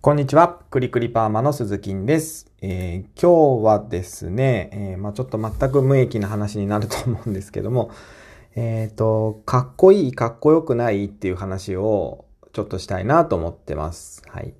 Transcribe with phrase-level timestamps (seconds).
[0.00, 0.60] こんにちは。
[0.70, 2.46] クリクリパーマの鈴木です。
[2.62, 7.90] えー、今日はですね、えー、まあ、ちょっと全く無益な話になると思うんですけども、
[8.54, 14.22] えっ、ー、と、かっこいい、かっこよくないっていう話をちょっとしたいなと思ってます。
[14.28, 14.54] はい。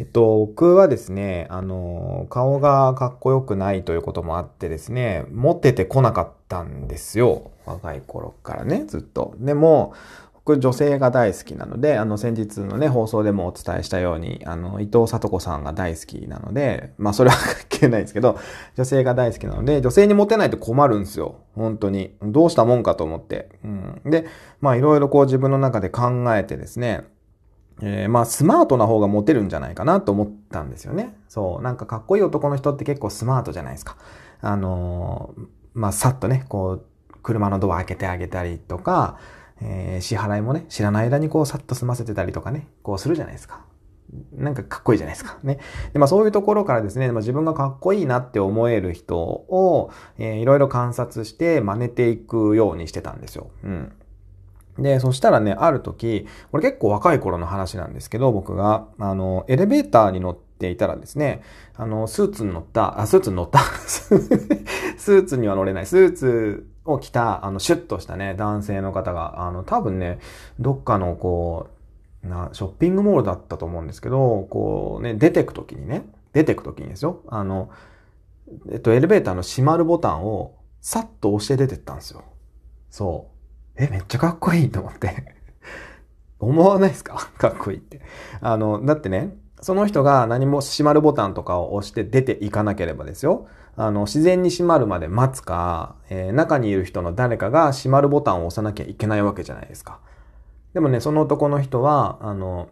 [0.00, 7.52] えっと、僕はですね、あの、顔がかっこよくないということもあってですね、持っててこなかったんですよ。
[7.64, 9.36] 若い頃からね、ずっと。
[9.38, 9.94] でも、
[10.44, 18.38] 僕女性が大好きなので、あの先日のね、放送でもお伝えしたように、あの、伊藤聡子さんが大好きなので、まあそれは関係ないですけど、
[18.76, 21.36] 女性が大好きなので、女性にモテないと困るんですよ。
[21.54, 22.14] 本当に。
[22.22, 23.58] どうしたもんかと思って。
[23.64, 24.26] うん、で、
[24.60, 27.04] まあいろいろこう自分の中で考えてですね、
[27.80, 31.16] えー、まあスマートな方がモテるんじゃないかなと思ったんですよね。
[31.26, 31.62] そう。
[31.62, 33.96] なんかかっこいい男の人って結構スマートじゃないですか。
[34.42, 36.84] あのー、まあさっとね、こう、
[37.22, 39.16] 車のドア開けてあげたりとか、
[39.60, 43.64] えー、支払いもね、知らない間にこうさっと済ませてたりとかね、こうするじゃないですか。
[44.32, 45.38] なんかかっこいいじゃないですか。
[45.42, 45.58] ね。
[45.92, 53.50] で、まあそういうところからですね、まあ、自分がかっこいいなって思える人を、えー、いろいろ観察して真似ていくようにしてたんですよ。
[53.64, 53.92] うん。
[54.78, 61.42] で、そしたらね、ある時、これ結構若い頃の話なんですけど、僕が、あの、エレベーターに乗っていたらですね、
[61.76, 65.86] あの、スーツに乗った、あ、スーツに乗った スーツには乗れない。
[65.86, 70.18] スーツを着た、あの、シュッとしたね、男性の方が、あの、多分ね、
[70.60, 71.68] どっかの、こ
[72.24, 77.70] う、な、ショッピングモールだったと思うんですけど、こうね、出てくときにね、出てくときにですよ、あの、
[78.70, 82.24] えっと、エレベーターの閉まるボタンを、さっと押して出てったんですよ。
[82.90, 83.30] そ
[83.78, 83.82] う。
[83.82, 85.34] え、めっちゃかっこいいと思って
[86.38, 87.14] 思わないですか？
[87.38, 88.00] かっこいいって。
[88.40, 93.46] あの、だってね、その人が何も閉まるボタンとかを押して出ていかなければですよ。
[93.76, 100.00] あの、自然に閉まるまで待つか、えー、中にいる人の誰かが閉まるボタンを押さなきゃいけないわけじゃないですか。
[100.74, 102.68] でもね、その男の人は、あの、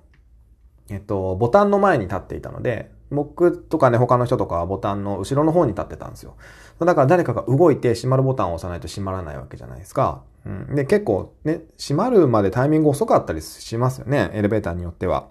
[0.90, 6.36] えっと、ボタンの前に立っていたので、僕とかね、他の人とかはボタンの後ろの方に立ってたんですよ。
[6.78, 10.22] だから誰かが動いて閉まるボタンを押さないと閉まらないわけじゃないですか。
[10.44, 10.74] うん。
[10.74, 14.30] で、結構ね、閉まるまでタイミング遅かったりしますよね。
[14.32, 15.28] エレベーターによっては。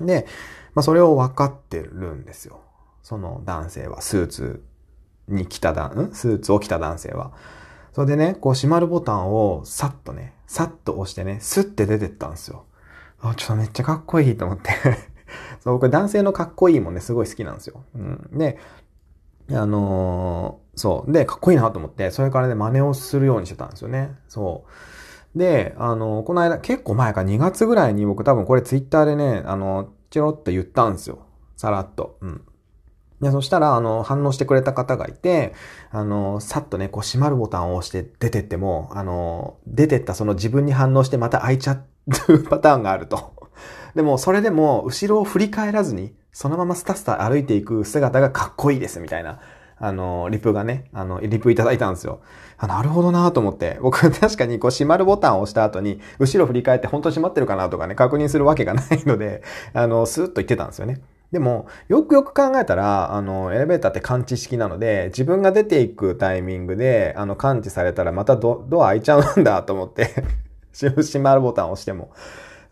[0.00, 0.26] で、
[0.74, 2.60] まあそれを分かってるんですよ。
[3.02, 4.64] その男性は、スーツ
[5.28, 6.10] に来ただ、ん？
[6.14, 7.32] スーツを着た男性は。
[7.92, 12.64] それでね、こう閉まるボタンをさっとね、さっと押してね、スッて出てったんですよ。
[13.20, 14.70] あ、ちょっとめっちゃかっこいいと思って
[15.62, 17.84] そう、僕男性のかっこいいもんね、すごい好きなんですよ。
[17.94, 18.30] うん。
[18.32, 18.58] で、
[19.50, 21.12] あのー、そう。
[21.12, 24.14] で、かっこいいなと思って、それからね、真似をするようにしてたんですよね。
[24.28, 24.70] そう。
[25.36, 31.26] で、あの、この間、結構前か2月ぐらいに僕多分これツイッターでね、あの、チロって言ったんですよ。
[31.56, 32.18] さらっと。
[32.20, 32.42] うん。
[33.20, 35.54] で、そしたら、あの、反応してくれた方がいて、
[35.90, 41.80] あの、さっとね、こう閉まるボタンを押して出てっても、あの、出てったその自分に反応してまた開いちゃ
[42.28, 43.32] う パターンがあると。
[43.94, 49.40] でも、それでも、後ろを振り返らずに、そのままスタスタ歩いていく姿がかっこいいです、みたいな。
[49.84, 52.20] あの、リプがね、あの、リプいただいたんですよ。
[52.56, 53.78] あ、なるほどなと思って。
[53.82, 59.42] 僕 確かにこう閉まるボタンを押した後に、後ろ振り返って本当に閉まってるかなとかね、確認するわけがないので、
[59.74, 61.02] あの、スーッと言ってたんですよね。
[61.32, 70.24] でも、よくよく考えたら、あの、エレベーターって感知式なので、自分が出ていくタイミングで、あの、感知されたらまたドドア開いちゃうんだと思って
[70.72, 72.10] 閉まるボタンを押しても。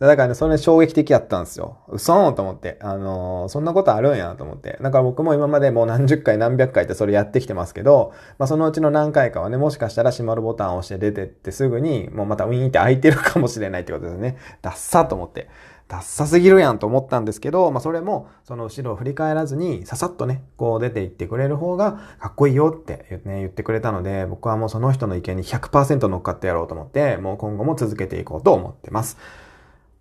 [0.06, 1.78] だからね、それ衝撃的やったんですよ。
[1.88, 2.76] 嘘ーと思って。
[2.80, 4.76] あのー、そんなことあるんやと思って。
[4.82, 14.36] だから僕も今までもう何十回何百回ってそれやってきてますけど、まあそのうちの何回かはね、もしかしたら閉まるボタンを押して出てってすぐに、もうまたウィーンって開いてるかもしれないってことですね。
[14.60, 15.48] ダッサと思って。
[15.86, 29.19] ダッサすぎるやんと思ったんですけど、まあそれも、その後ろを振り返らずに、ささっとね、こう出ていってくれる方が、かっこいいよって言って,、ね、言ってくれたので、僕はもうその人の意見に100%乗っかってやろうと思って、もう今後も続けていこうと思ってます。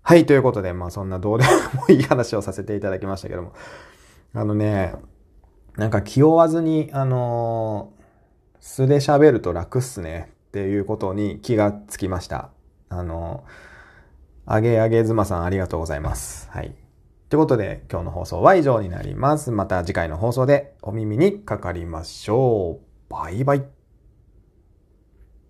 [0.03, 1.45] はい、ということで、まあそんなどうで
[1.75, 3.53] もいい話をさせていただきましたけども。
[4.34, 4.94] あのね、
[5.78, 8.01] なんか気負わずに、あのー、
[8.59, 12.50] 素で喋ると楽っすねっていうことに気がつきました。
[12.89, 16.50] あのー、あげあげずまさんありがとうございます。
[16.51, 16.75] はい。
[17.30, 19.51] ということで、今日の放送は以上になります。
[19.51, 23.13] また次回の放送でお耳にかかりましょう。
[23.13, 23.81] バイバイ。